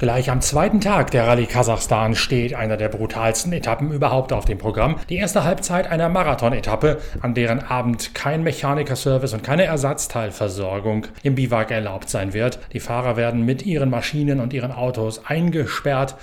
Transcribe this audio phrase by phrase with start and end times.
[0.00, 4.56] Gleich am zweiten Tag der Rallye Kasachstan steht einer der brutalsten Etappen überhaupt auf dem
[4.56, 5.00] Programm.
[5.08, 11.72] Die erste Halbzeit einer Marathon-Etappe, an deren Abend kein Mechanikerservice und keine Ersatzteilversorgung im Biwak
[11.72, 12.60] erlaubt sein wird.
[12.72, 16.14] Die Fahrer werden mit ihren Maschinen und ihren Autos eingesperrt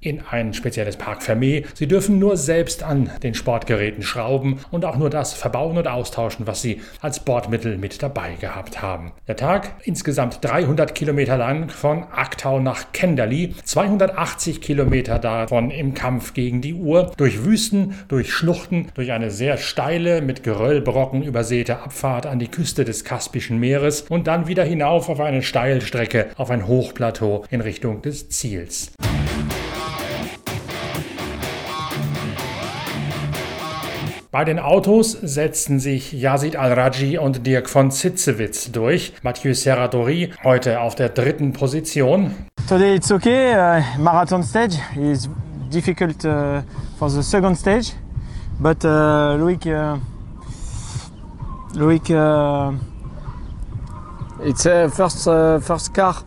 [0.00, 1.64] in ein spezielles Park Fermé.
[1.74, 6.46] Sie dürfen nur selbst an den Sportgeräten schrauben und auch nur das verbauen und austauschen,
[6.46, 9.12] was sie als Bordmittel mit dabei gehabt haben.
[9.28, 16.32] Der Tag insgesamt 300 Kilometer lang von Aktau nach Kendali, 280 Kilometer davon im Kampf
[16.32, 22.26] gegen die Uhr, durch Wüsten, durch Schluchten, durch eine sehr steile, mit Geröllbrocken übersäte Abfahrt
[22.26, 26.66] an die Küste des Kaspischen Meeres und dann wieder hinauf auf eine Steilstrecke, auf ein
[26.66, 28.92] Hochplateau in Richtung des Ziels.
[34.32, 39.12] Bei den Autos setzten sich Yazid Al-Raji und Dirk von Zitzewitz durch.
[39.24, 42.32] Mathieu Serradori heute auf der dritten Position.
[42.68, 43.56] Today it's okay.
[43.56, 45.28] Uh, marathon stage is
[45.72, 46.62] difficult uh,
[46.96, 47.92] for the second stage,
[48.60, 49.98] but uh, Loic, uh,
[51.74, 52.72] Loic, uh,
[54.46, 56.22] it's uh, first uh, first car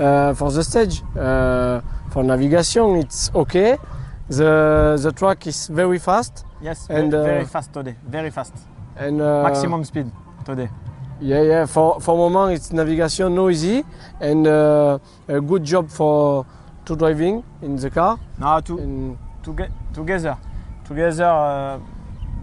[0.00, 1.02] uh, for the stage.
[1.14, 3.76] Uh, for navigation, it's okay.
[4.38, 6.44] The the track is very fast.
[6.62, 7.96] Yes, And, ve- uh, very fast today.
[8.08, 8.54] Very fast.
[8.96, 10.06] And uh, Maximum speed
[10.44, 10.68] today.
[11.20, 11.66] Yeah, yeah.
[11.66, 13.84] For for moment, it's navigation noisy
[14.20, 16.46] and uh, a good job for
[16.86, 18.18] to driving in the car.
[18.38, 20.36] Now to And to get together,
[20.88, 21.80] together,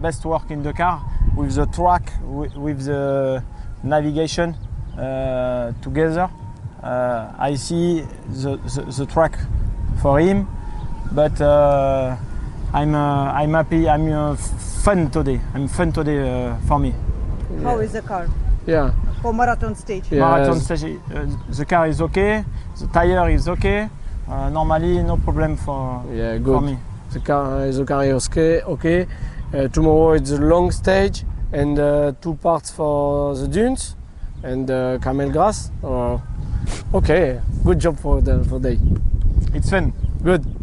[0.00, 1.02] best work in the car
[1.36, 3.42] with the track, with, with the
[3.82, 4.54] navigation
[4.96, 6.28] uh, together.
[6.82, 8.02] Uh, I see
[8.42, 9.36] the, the, the track
[10.00, 10.46] for him,
[11.12, 12.16] but uh,
[12.72, 13.88] I'm uh, I'm happy.
[13.88, 15.40] I'm uh, fun today.
[15.54, 16.94] I'm fun today uh, for me.
[17.62, 18.28] How is the car
[18.66, 18.92] yeah,
[19.22, 20.04] for marathon stage?
[20.10, 20.20] yeah.
[20.20, 22.44] Marathon stage, uh, the car is okay.
[22.78, 23.88] The tire is okay.
[24.28, 26.78] Uh, normally, no problem for Yeah, for me.
[27.12, 28.62] The car, the car is okay.
[28.62, 29.06] Okay.
[29.52, 33.96] Uh, tomorrow it's a long stage and uh, two parts for the dunes
[34.44, 35.72] and uh, camel grass.
[35.82, 36.18] Uh,
[36.94, 38.78] okay, good job for the for day.
[39.52, 39.92] It's fun.
[40.22, 40.59] Good.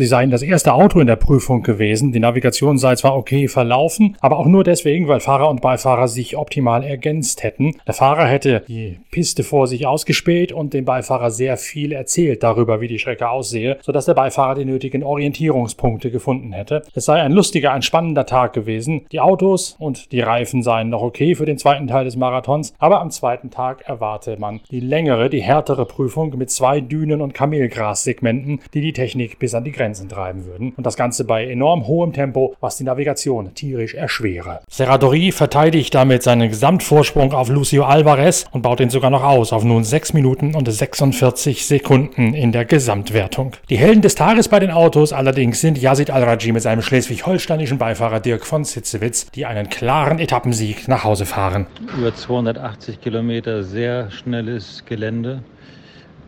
[0.00, 2.10] Sie seien das erste Auto in der Prüfung gewesen.
[2.10, 6.38] Die Navigation sei zwar okay verlaufen, aber auch nur deswegen, weil Fahrer und Beifahrer sich
[6.38, 7.76] optimal ergänzt hätten.
[7.86, 12.80] Der Fahrer hätte die Piste vor sich ausgespäht und dem Beifahrer sehr viel erzählt darüber,
[12.80, 16.82] wie die Strecke aussehe, sodass der Beifahrer die nötigen Orientierungspunkte gefunden hätte.
[16.94, 19.02] Es sei ein lustiger, ein spannender Tag gewesen.
[19.12, 23.02] Die Autos und die Reifen seien noch okay für den zweiten Teil des Marathons, aber
[23.02, 28.60] am zweiten Tag erwarte man die längere, die härtere Prüfung mit zwei Dünen- und Kamelgrassegmenten,
[28.72, 30.72] die die Technik bis an die Grenzen treiben würden.
[30.76, 34.60] Und das Ganze bei enorm hohem Tempo, was die Navigation tierisch erschwere.
[34.68, 39.64] Serradori verteidigt damit seinen Gesamtvorsprung auf Lucio Alvarez und baut ihn sogar noch aus auf
[39.64, 43.52] nun 6 Minuten und 46 Sekunden in der Gesamtwertung.
[43.68, 48.20] Die Helden des Tages bei den Autos allerdings sind Yazid Al-Raji mit seinem schleswig-holsteinischen Beifahrer
[48.20, 51.66] Dirk von Sitzewitz, die einen klaren Etappensieg nach Hause fahren.
[51.98, 55.42] Über 280 Kilometer sehr schnelles Gelände,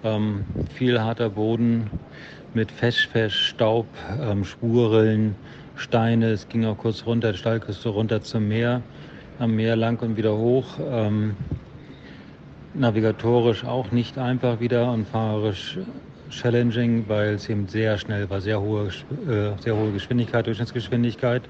[0.03, 1.91] ähm, viel harter Boden
[2.55, 3.87] mit Feschfesch, Staub,
[4.21, 5.35] ähm, Spurrillen,
[5.77, 6.31] Steine.
[6.31, 8.83] Es ging auch kurz runter, die Steilküste runter zum Meer,
[9.39, 10.79] am Meer lang und wieder hoch.
[10.81, 11.37] Ähm,
[12.75, 15.79] navigatorisch auch nicht einfach wieder und fahrerisch
[16.31, 21.43] challenging, weil es eben sehr schnell war, sehr hohe, äh, sehr hohe Geschwindigkeit, Durchschnittsgeschwindigkeit.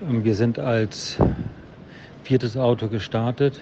[0.00, 1.16] Wir sind als
[2.24, 3.60] viertes Auto gestartet,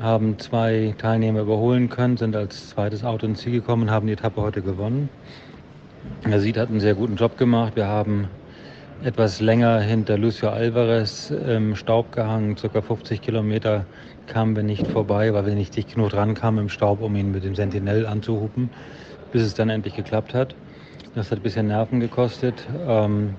[0.00, 4.14] haben zwei Teilnehmer überholen können, sind als zweites Auto ins Ziel gekommen und haben die
[4.14, 5.08] Etappe heute gewonnen.
[6.28, 7.76] Er sieht, hat einen sehr guten Job gemacht.
[7.76, 8.28] Wir haben
[9.04, 13.84] etwas länger hinter Lucio Alvarez im Staub gehangen, circa 50 Kilometer
[14.26, 17.44] kamen wir nicht vorbei, weil wir nicht dicht genug rankamen im Staub, um ihn mit
[17.44, 18.70] dem Sentinel anzuhupen,
[19.32, 20.54] bis es dann endlich geklappt hat.
[21.14, 22.66] Das hat ein bisschen Nerven gekostet.
[22.86, 23.34] Ähm,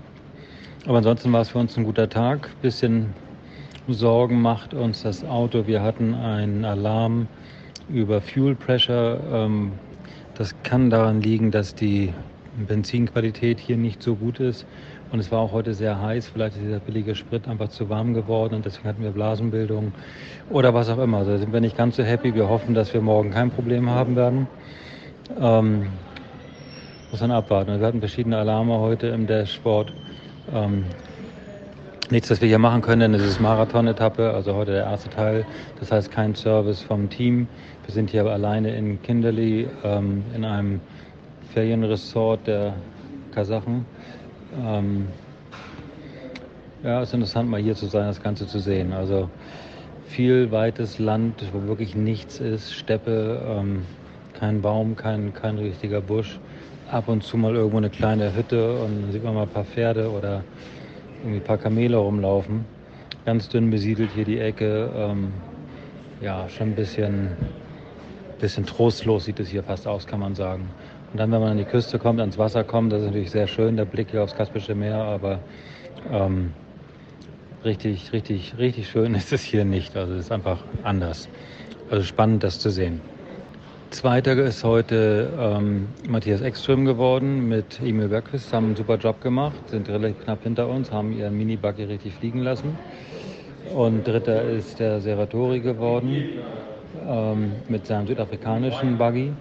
[0.85, 2.49] aber ansonsten war es für uns ein guter Tag.
[2.61, 3.13] Bisschen
[3.89, 5.67] Sorgen macht uns das Auto.
[5.67, 7.27] Wir hatten einen Alarm
[7.89, 9.19] über Fuel Pressure.
[9.31, 9.73] Ähm,
[10.35, 12.13] das kann daran liegen, dass die
[12.67, 14.65] Benzinqualität hier nicht so gut ist.
[15.11, 16.29] Und es war auch heute sehr heiß.
[16.29, 19.91] Vielleicht ist dieser billige Sprit einfach zu warm geworden und deswegen hatten wir Blasenbildung
[20.49, 21.17] oder was auch immer.
[21.17, 22.33] Also sind wir nicht ganz so happy.
[22.33, 24.47] Wir hoffen, dass wir morgen kein Problem haben werden.
[25.39, 25.87] Ähm,
[27.11, 27.79] muss man abwarten.
[27.79, 29.93] Wir hatten verschiedene Alarme heute im Dashboard.
[30.51, 30.85] Ähm,
[32.11, 35.45] nichts, was wir hier machen können, denn es ist Marathon-Etappe, also heute der erste Teil.
[35.79, 37.47] Das heißt kein Service vom Team.
[37.85, 40.81] Wir sind hier alleine in Kinderli ähm, in einem
[41.53, 42.73] Ferienresort der
[43.33, 43.85] Kasachen.
[44.63, 45.07] Ähm,
[46.83, 48.91] ja, es ist interessant, mal hier zu sein, das Ganze zu sehen.
[48.91, 49.29] Also
[50.07, 53.83] viel weites Land, wo wirklich nichts ist, Steppe, ähm,
[54.37, 56.39] kein Baum, kein, kein richtiger Busch.
[56.91, 59.63] Ab und zu mal irgendwo eine kleine Hütte und dann sieht man mal ein paar
[59.63, 60.43] Pferde oder
[61.23, 62.65] irgendwie ein paar Kamele rumlaufen.
[63.25, 64.89] Ganz dünn besiedelt hier die Ecke.
[64.95, 65.31] Ähm,
[66.21, 67.29] ja, schon ein bisschen,
[68.39, 70.67] bisschen trostlos sieht es hier fast aus, kann man sagen.
[71.11, 73.47] Und dann, wenn man an die Küste kommt, ans Wasser kommt, das ist natürlich sehr
[73.47, 75.39] schön, der Blick hier aufs Kaspische Meer, aber
[76.11, 76.51] ähm,
[77.63, 79.95] richtig, richtig, richtig schön ist es hier nicht.
[79.95, 81.29] Also es ist einfach anders.
[81.89, 82.99] Also spannend, das zu sehen.
[83.93, 89.69] Zweiter ist heute ähm, Matthias Ekström geworden mit Emil Bergquist, haben einen super Job gemacht,
[89.69, 92.75] sind relativ knapp hinter uns, haben ihren Mini-Buggy richtig fliegen lassen.
[93.75, 96.25] Und dritter ist der Seratori geworden
[97.07, 99.31] ähm, mit seinem südafrikanischen Buggy.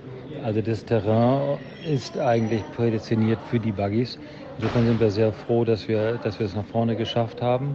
[0.45, 1.57] Also das Terrain
[1.91, 4.19] ist eigentlich prädestiniert für die Buggies.
[4.59, 7.75] Insofern sind wir sehr froh, dass wir, dass wir es nach vorne geschafft haben.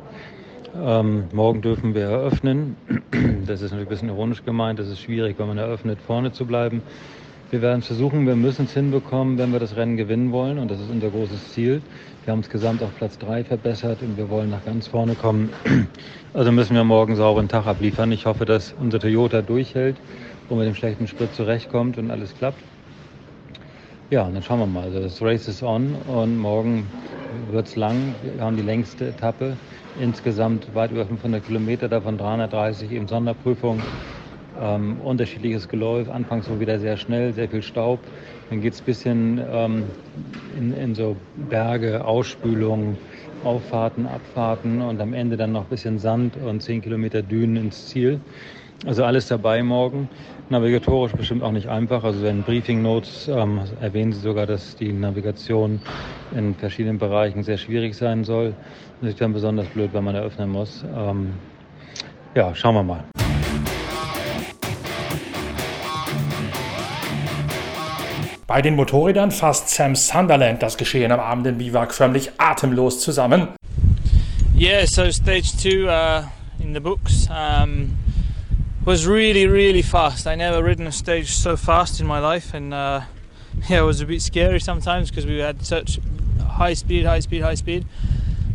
[0.80, 2.76] Ähm, morgen dürfen wir eröffnen.
[3.48, 4.78] Das ist natürlich ein bisschen ironisch gemeint.
[4.78, 6.82] Das ist schwierig, wenn man eröffnet, vorne zu bleiben.
[7.50, 10.60] Wir werden es versuchen, wir müssen es hinbekommen, wenn wir das Rennen gewinnen wollen.
[10.60, 11.82] Und das ist unser großes Ziel.
[12.26, 15.50] Wir haben es gesamt auf Platz 3 verbessert und wir wollen nach ganz vorne kommen.
[16.34, 18.12] Also müssen wir morgen sauberen Tag abliefern.
[18.12, 19.96] Ich hoffe, dass unser Toyota durchhält
[20.50, 22.60] und mit dem schlechten Sprit zurechtkommt und alles klappt.
[24.12, 24.84] Ja, und dann schauen wir mal.
[24.84, 26.86] Also das Race ist on und morgen
[27.50, 28.14] wird es lang.
[28.22, 29.58] Wir haben die längste Etappe.
[30.00, 33.82] Insgesamt weit über 500 Kilometer, davon 330 eben Sonderprüfung.
[34.60, 38.00] Ähm, unterschiedliches Geläuf, anfangs so wieder sehr schnell, sehr viel Staub.
[38.50, 39.84] Dann geht es ein bisschen ähm,
[40.56, 42.98] in, in, so Berge, Ausspülungen,
[43.44, 47.88] Auffahrten, Abfahrten und am Ende dann noch ein bisschen Sand und 10 Kilometer Dünen ins
[47.88, 48.20] Ziel.
[48.86, 50.08] Also alles dabei morgen.
[50.50, 52.04] Navigatorisch bestimmt auch nicht einfach.
[52.04, 55.82] Also in Briefing Notes ähm, erwähnen sie sogar, dass die Navigation
[56.36, 58.54] in verschiedenen Bereichen sehr schwierig sein soll.
[59.02, 60.86] Das ist dann besonders blöd, wenn man eröffnen muss.
[60.96, 61.34] Ähm,
[62.36, 63.04] ja, schauen wir mal.
[68.46, 73.50] Bei den Motorrädern fasst Sam Sunderland das Geschehen am Abend in Biwak förmlich atemlos zusammen.
[74.58, 76.24] Yeah, so stage two uh,
[76.64, 77.90] in the books um,
[78.88, 80.26] was really, really fast.
[80.28, 83.02] I never ridden a stage so fast in my life, and uh,
[83.70, 86.00] yeah, it was a bit scary sometimes because we had such
[86.40, 87.86] high speed, high speed, high speed.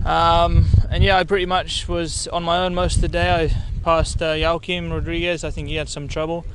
[0.07, 3.31] Um, and yeah, I pretty much was on my own most of the day.
[3.31, 5.45] I passed uh, Joaquim Rodriguez.
[5.45, 6.47] I think he had some trouble.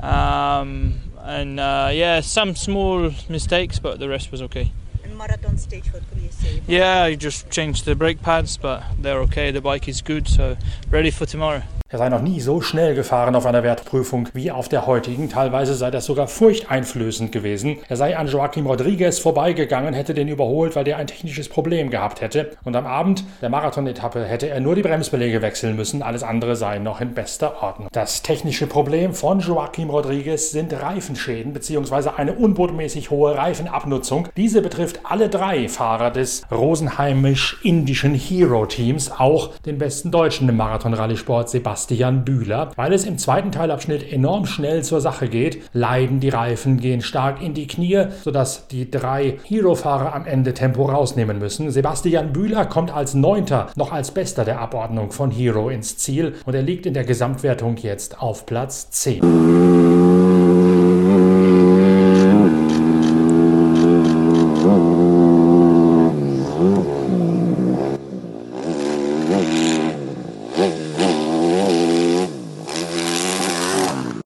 [0.00, 4.72] Um, and uh, yeah, some small mistakes, but the rest was okay.
[5.04, 6.60] And marathon stage, what could you say?
[6.66, 9.52] Yeah, I just changed the brake pads, but they're okay.
[9.52, 10.56] The bike is good, so
[10.90, 11.62] ready for tomorrow.
[11.92, 15.28] Er sei noch nie so schnell gefahren auf einer Wertprüfung wie auf der heutigen.
[15.28, 17.76] Teilweise sei das sogar furchteinflößend gewesen.
[17.86, 22.22] Er sei an Joaquim Rodriguez vorbeigegangen, hätte den überholt, weil der ein technisches Problem gehabt
[22.22, 22.52] hätte.
[22.64, 26.02] Und am Abend der Marathon-Etappe hätte er nur die Bremsbeläge wechseln müssen.
[26.02, 27.88] Alles andere sei noch in bester Ordnung.
[27.92, 32.12] Das technische Problem von Joaquim Rodriguez sind Reifenschäden bzw.
[32.16, 34.28] eine unbotmäßig hohe Reifenabnutzung.
[34.38, 41.81] Diese betrifft alle drei Fahrer des rosenheimisch-indischen Hero-Teams, auch den besten Deutschen im Marathon-Rallye-Sport Sebastian
[42.24, 42.70] Bühler.
[42.76, 47.42] Weil es im zweiten Teilabschnitt enorm schnell zur Sache geht, leiden die Reifen, gehen stark
[47.42, 51.70] in die Knie, sodass die drei Hero-Fahrer am Ende Tempo rausnehmen müssen.
[51.70, 56.54] Sebastian Bühler kommt als Neunter, noch als Bester der Abordnung von Hero ins Ziel und
[56.54, 60.21] er liegt in der Gesamtwertung jetzt auf Platz 10.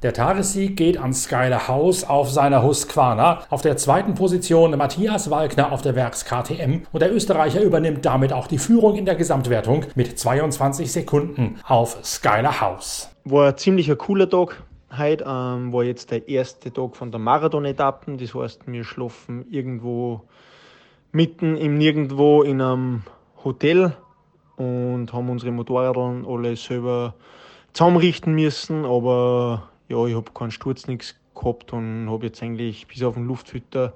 [0.06, 3.40] Der Tagessieg geht an Skyler House auf seiner Husqvarna.
[3.50, 8.32] Auf der zweiten Position Matthias Walkner auf der Werks KTM und der Österreicher übernimmt damit
[8.32, 13.10] auch die Führung in der Gesamtwertung mit 22 Sekunden auf Skyler House.
[13.24, 14.62] War ein ziemlich cooler Tag.
[14.96, 18.16] Heute ähm, war jetzt der erste Tag von der Marathon-Etappen.
[18.16, 20.20] Das heißt, wir schlafen irgendwo
[21.10, 23.02] mitten im Nirgendwo in einem
[23.42, 23.96] Hotel
[24.54, 27.14] und haben unsere Motorräder alle selber
[27.72, 28.84] zusammenrichten müssen.
[28.84, 33.26] Aber ja, ich habe keinen Sturz, nichts gehabt und habe jetzt eigentlich bis auf den
[33.26, 33.92] Luftfilter,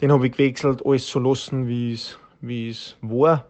[0.00, 3.46] den habe ich gewechselt, alles so lassen, wie es, wie es war,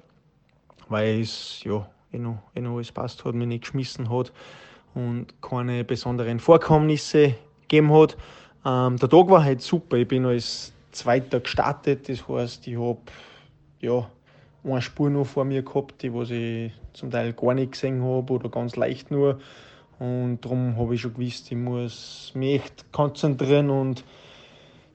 [0.89, 4.33] weil es ja eh noch, eh noch alles passt hat, mich nicht geschmissen hat
[4.95, 8.17] und keine besonderen Vorkommnisse gegeben hat.
[8.65, 13.01] Ähm, der Tag war halt super, ich bin als Zweiter gestartet, das heißt, ich habe
[13.81, 14.09] ja,
[14.65, 18.33] eine Spur noch vor mir gehabt, die was ich zum Teil gar nicht gesehen habe
[18.33, 19.39] oder ganz leicht nur.
[19.99, 24.05] Und darum habe ich schon gewusst, ich muss mich echt konzentrieren und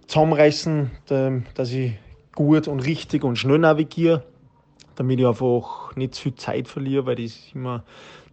[0.08, 1.94] zusammenreißen, da- dass ich
[2.36, 4.24] gut und richtig und schnell navigiere,
[4.96, 7.84] damit ich einfach nicht zu viel Zeit verliere, weil das ist immer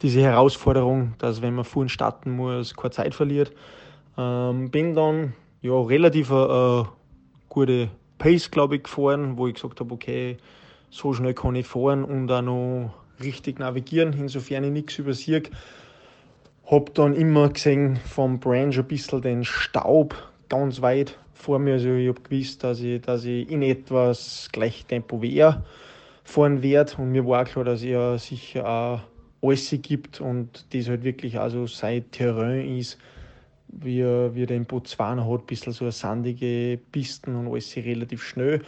[0.03, 3.53] diese Herausforderung, dass wenn man vorhin starten muss, keine Zeit verliert.
[4.17, 6.85] Ähm, bin dann ja, relativ äh,
[7.49, 10.37] gute Pace, glaube ich, gefahren, wo ich gesagt habe, okay,
[10.91, 15.43] so schnell kann ich fahren und auch noch richtig navigieren, insofern ich nichts übersehe.
[16.71, 20.15] Habe dann immer gesehen vom Branch ein bisschen den Staub
[20.51, 21.75] ganz weit vor mir.
[21.75, 25.65] Also ich habe gewusst, dass ich, dass ich in etwas gleich Tempo er
[26.25, 26.93] fahren werde.
[26.99, 29.01] Und mir war klar, dass er sicher auch
[29.41, 32.99] alles gibt und das halt wirklich also sein Terrain ist,
[33.69, 38.23] wie wie er den Botswana hat, ein bisschen so eine sandige Pisten und alles relativ
[38.23, 38.61] schnell.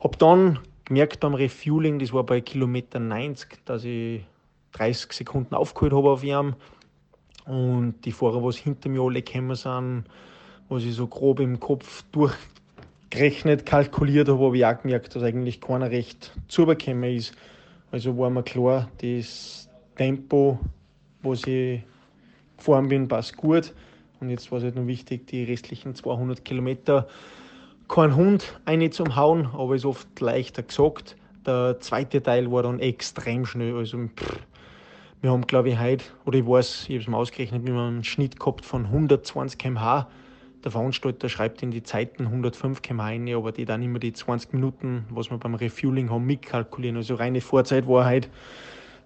[0.00, 4.24] Habe dann gemerkt beim Refueling, das war bei Kilometer 90, dass ich
[4.72, 6.54] 30 Sekunden aufgeholt habe auf ihm.
[7.50, 10.04] Und die Fahrer, was hinter mir alle gekommen sind,
[10.68, 15.60] was ich so grob im Kopf durchgerechnet, kalkuliert habe, habe ich auch gemerkt, dass eigentlich
[15.60, 17.34] keiner recht zugekommen ist.
[17.90, 20.60] Also war mir klar, das Tempo,
[21.22, 21.82] was ich
[22.56, 23.74] gefahren bin, passt gut.
[24.20, 27.08] Und jetzt war es halt noch wichtig, die restlichen 200 Kilometer
[27.88, 31.16] kein Hund eine zum Hauen, aber ist oft leichter gesagt.
[31.44, 33.76] Der zweite Teil war dann extrem schnell.
[33.76, 34.38] Also pff,
[35.20, 37.88] wir haben, glaube ich, heute, oder ich weiß, ich habe es mal ausgerechnet, wir haben
[37.88, 40.08] einen Schnitt gehabt von 120 km/h
[40.64, 44.52] der Veranstalter schreibt in die Zeiten 105 km rein, aber die dann immer die 20
[44.52, 46.96] Minuten, was wir beim Refueling haben, mitkalkulieren.
[46.96, 48.28] Also reine Vorzeit war halt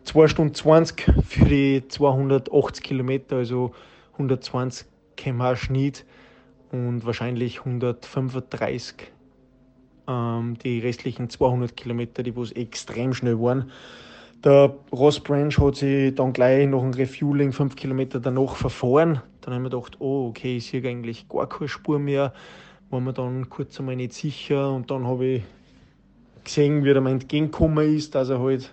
[0.04, 3.72] 2 Stunden 20 für die 280 Kilometer, also
[4.12, 6.04] 120 km Schnitt
[6.72, 9.12] und wahrscheinlich 135
[10.08, 13.70] ähm, die restlichen 200 Kilometer, die extrem schnell waren.
[14.44, 19.22] Der Ross Branch hat sich dann gleich nach dem Refueling fünf Kilometer danach verfahren.
[19.40, 22.34] Dann haben wir gedacht, oh, okay, ich sehe eigentlich gar keine Spur mehr.
[22.90, 25.42] War mir dann kurz einmal nicht sicher und dann habe ich
[26.44, 28.70] gesehen, wie er mir entgegengekommen ist, dass er halt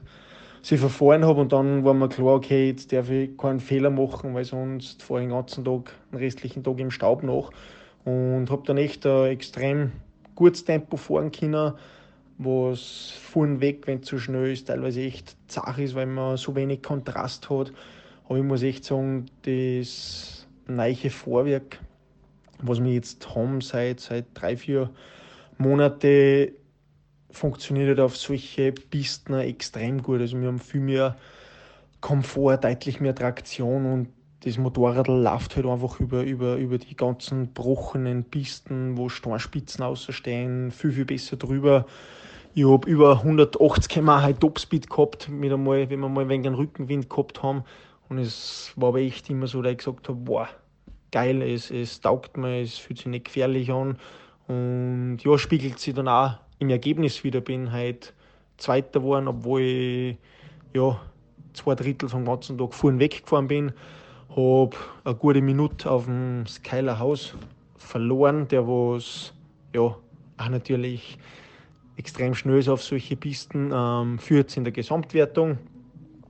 [0.61, 4.33] sich verfahren hat und dann war mir klar, okay, jetzt darf ich keinen Fehler machen,
[4.33, 7.49] weil sonst fahre ich den ganzen Tag, den restlichen Tag im Staub nach
[8.03, 9.93] und habe dann echt ein extrem
[10.35, 11.73] gutes Tempo fahren können
[12.43, 16.55] was vorn weg, wenn es zu schnell ist, teilweise echt zach ist, weil man so
[16.55, 17.71] wenig Kontrast hat.
[18.25, 21.79] Aber ich muss echt sagen, das neue Vorwerk,
[22.59, 24.89] was wir jetzt haben seit, seit drei, vier
[25.57, 26.51] Monaten,
[27.29, 30.19] funktioniert halt auf solche Pisten extrem gut.
[30.19, 31.17] Also wir haben viel mehr
[32.01, 34.07] Komfort, deutlich mehr Traktion und
[34.43, 40.71] das Motorrad läuft halt einfach über, über, über die ganzen brochenen Pisten, wo Steinspitzen außerstehen,
[40.71, 41.85] viel, viel besser drüber.
[42.53, 46.55] Ich habe über 180 km/h Topspeed gehabt, mit einmal, wenn wir mal ein wenig einen
[46.55, 47.63] Rückenwind gehabt haben.
[48.09, 50.49] Und es war aber echt immer so, dass ich gesagt habe, boah,
[51.11, 53.97] geil, es, es taugt mir, es fühlt sich nicht gefährlich an.
[54.49, 57.39] Und ja, spiegelt sich dann auch im Ergebnis wieder.
[57.39, 58.13] Bin halt
[58.57, 60.17] Zweiter geworden, obwohl ich
[60.73, 60.99] ja,
[61.53, 63.71] zwei Drittel vom ganzen Tag vorn weggefahren bin.
[64.35, 67.33] Habe eine gute Minute auf dem Skyler Haus
[67.77, 69.33] verloren, der was
[69.73, 71.17] ja auch natürlich
[72.01, 75.59] extrem schnell ist auf solche Pisten, ähm, führt in der Gesamtwertung.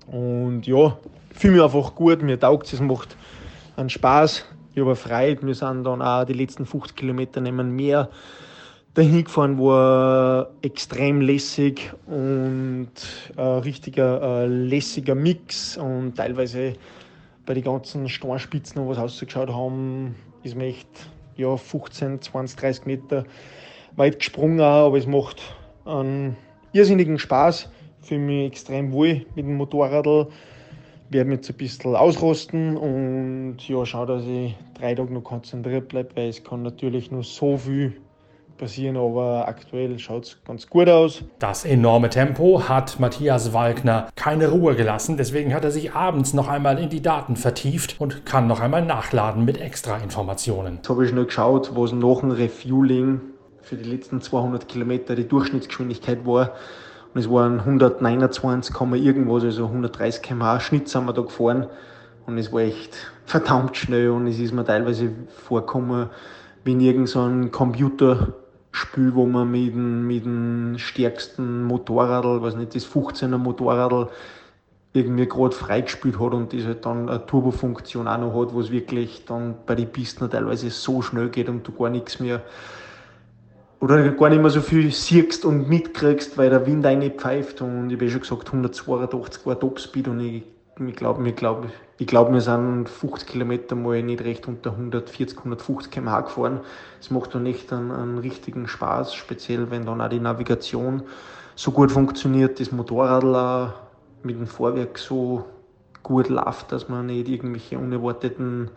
[0.07, 0.97] Und ja,
[1.33, 3.15] fühle mich einfach gut, mir taugt es, es macht
[3.77, 4.45] einen Spaß.
[4.75, 8.09] Ich habe Freude, wir sind dann auch die letzten 50 Kilometer nehmen mehr
[8.93, 12.91] dahin gefahren, war extrem lässig und
[13.37, 16.73] ein richtiger äh, lässiger Mix und teilweise
[17.45, 20.89] bei den ganzen Steinspitzen, was ausgeschaut haben, ist mir echt
[21.37, 23.23] ja, 15, 20, 30 Meter
[23.95, 25.41] weit gesprungen, aber es macht
[25.85, 26.35] einen
[26.73, 27.69] irrsinnigen Spaß.
[28.01, 30.05] Fühle mich extrem wohl mit dem Motorrad.
[31.09, 35.89] Werde mich jetzt ein bisschen ausrosten und ja, schau, dass ich drei Tage noch konzentriert
[35.89, 37.97] bleibe, weil es kann natürlich nur so viel
[38.61, 41.23] passieren, aber aktuell schaut es ganz gut aus.
[41.39, 46.47] Das enorme Tempo hat Matthias Walkner keine Ruhe gelassen, deswegen hat er sich abends noch
[46.47, 50.75] einmal in die Daten vertieft und kann noch einmal nachladen mit extra Informationen.
[50.75, 53.19] Jetzt habe ich schnell geschaut, was nach dem Refueling
[53.61, 56.53] für die letzten 200 Kilometer die Durchschnittsgeschwindigkeit war.
[57.13, 61.67] Und es waren 129, irgendwas, also 130 km/h Schnitt sind wir da gefahren.
[62.25, 66.09] Und es war echt verdammt schnell und es ist mir teilweise vorgekommen,
[66.63, 72.85] wie in irgendeinem Computerspiel, wo man mit dem, mit dem stärksten Motorrad, was nicht, das
[72.85, 74.09] 15er Motorrad
[74.93, 78.71] irgendwie gerade freigespielt hat und das halt dann eine Turbofunktion auch noch hat, wo es
[78.71, 82.41] wirklich dann bei den Pisten teilweise so schnell geht und du gar nichts mehr
[83.81, 86.85] oder gar nicht mehr so viel siehst und mitkriegst, weil der Wind
[87.19, 90.43] pfeift und ich habe eh schon gesagt, 182 war Topspeed und ich,
[90.79, 95.37] ich glaube, ich glaube, ich glaube, wir sind 50 Kilometer mal nicht recht unter 140,
[95.39, 96.59] 150 km/h gefahren.
[96.99, 101.01] Es macht dann echt einen, einen richtigen Spaß, speziell wenn dann auch die Navigation
[101.55, 103.73] so gut funktioniert, das Motorrad
[104.23, 105.45] mit dem Vorwerk so
[106.03, 108.69] gut läuft, dass man nicht irgendwelche unerwarteten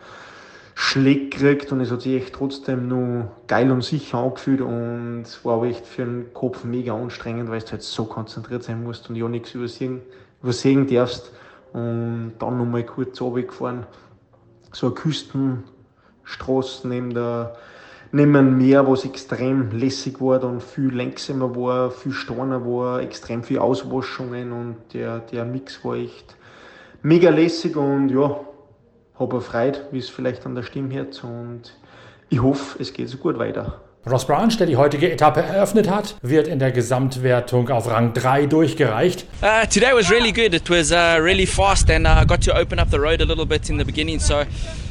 [0.75, 5.55] Schläge gekriegt und es hat sich echt trotzdem nur geil und sicher angefühlt und war
[5.55, 9.17] aber echt für den Kopf mega anstrengend, weil du halt so konzentriert sein musst und
[9.17, 10.03] ja nichts übersehen,
[10.43, 11.33] übersehen darfst.
[11.73, 13.87] Und dann nochmal kurz runtergefahren,
[14.73, 17.57] so eine Küstenstraße neben der
[18.15, 23.43] neben einem Meer, was extrem lässig war, dann viel längsamer war, viel steiner war, extrem
[23.43, 26.37] viel Auswaschungen und der, der Mix war echt
[27.03, 28.39] mega lässig und ja,
[29.19, 31.73] habe Freude, wie es vielleicht an der Stimme hört und
[32.31, 33.81] ich hoffe, es geht so gut weiter.
[34.11, 38.47] Ross Branch, der die heutige Etappe eröffnet hat, wird in der Gesamtwertung auf Rang 3
[38.47, 39.25] durchgereicht.
[39.41, 40.53] Uh, today was really good.
[40.53, 43.25] It was uh, really fast and I uh, got to open up the road a
[43.25, 44.21] little bit in the beginning.
[44.21, 44.45] So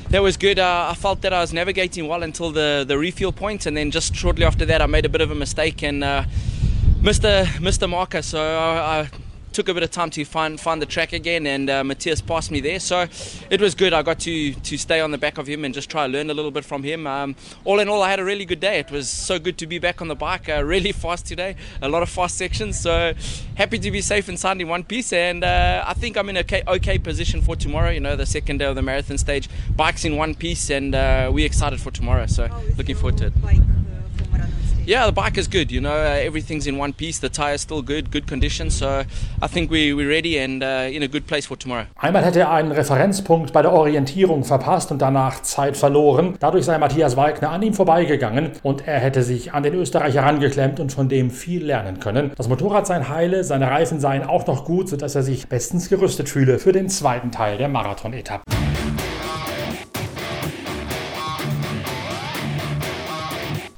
[0.09, 0.57] that was good.
[0.57, 3.91] Uh, I felt that I was navigating well until the, the refuel point, and then
[3.91, 6.23] just shortly after that, I made a bit of a mistake and uh,
[7.01, 8.23] missed a missed a marker.
[8.23, 9.09] So I, I
[9.53, 12.51] took a bit of time to find find the track again, and uh, Matthias passed
[12.51, 12.79] me there.
[12.79, 13.07] So
[13.49, 13.93] it was good.
[13.93, 16.29] I got to to stay on the back of him and just try to learn
[16.29, 17.07] a little bit from him.
[17.07, 18.79] Um, all in all, I had a really good day.
[18.79, 20.49] It was so good to be back on the bike.
[20.49, 21.55] Uh, really fast today.
[21.81, 22.79] A lot of fast sections.
[22.79, 23.13] So
[23.55, 25.13] happy to be safe and sound in one piece.
[25.13, 27.91] And uh, I think I'm in a okay, okay, position for tomorrow.
[27.91, 29.49] You know, the second day of the marathon stage.
[29.75, 32.25] Bikes in one piece, and uh, we're excited for tomorrow.
[32.25, 33.33] So looking forward to it.
[33.43, 34.02] Uh,
[34.85, 35.71] yeah, the bike is good.
[35.71, 37.19] You know, uh, everything's in one piece.
[37.19, 38.69] The tire's still good, good condition.
[38.69, 39.03] So
[39.41, 41.85] I think we, we're ready and uh, in a good place for tomorrow.
[41.95, 46.35] Einmal hätte er einen Referenzpunkt bei der Orientierung verpasst und danach Zeit verloren.
[46.39, 50.79] Dadurch sei Matthias Wagner an ihm vorbeigegangen und er hätte sich an den Österreicher herangeklemmt
[50.79, 52.31] und von dem viel lernen können.
[52.35, 56.29] Das Motorrad sei heile, seine Reifen seien auch noch gut, sodass er sich bestens gerüstet
[56.29, 58.43] fühle für den zweiten Teil der Marathon-Etappe.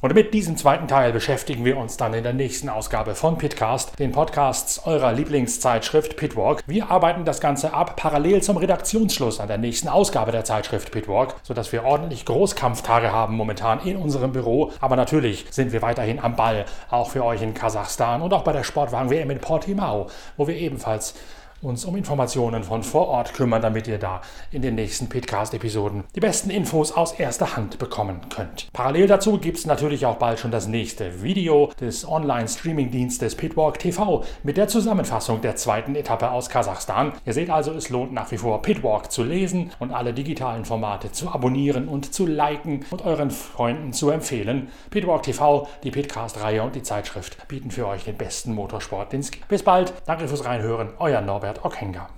[0.06, 3.98] Und mit diesem zweiten Teil beschäftigen wir uns dann in der nächsten Ausgabe von Pitcast,
[3.98, 6.62] den Podcasts eurer Lieblingszeitschrift Pitwalk.
[6.68, 11.34] Wir arbeiten das Ganze ab parallel zum Redaktionsschluss an der nächsten Ausgabe der Zeitschrift Pitwalk,
[11.42, 14.72] sodass wir ordentlich Großkampftage haben momentan in unserem Büro.
[14.80, 18.54] Aber natürlich sind wir weiterhin am Ball, auch für euch in Kasachstan und auch bei
[18.54, 20.06] der Sportwagen WM in Portimao,
[20.38, 21.16] wo wir ebenfalls
[21.62, 26.20] uns um Informationen von vor Ort kümmern, damit ihr da in den nächsten Pitcast-Episoden die
[26.20, 28.68] besten Infos aus erster Hand bekommen könnt.
[28.74, 34.24] Parallel dazu gibt es natürlich auch bald schon das nächste Video des Online-Streaming-Dienstes Pitwalk TV
[34.44, 37.14] mit der Zusammenfassung der zweiten Etappe aus Kasachstan.
[37.26, 41.12] Ihr seht also, es lohnt nach wie vor Pitwalk zu lesen und alle digitalen Formate
[41.12, 44.70] zu abonnieren und zu liken und euren Freunden zu empfehlen.
[44.90, 49.16] Pitwalk TV, die Pitcast-Reihe und die Zeitschrift bieten für euch den besten Motorsport.
[49.48, 52.10] Bis bald, danke fürs Reinhören, euer Norbert Norbert Ockenger.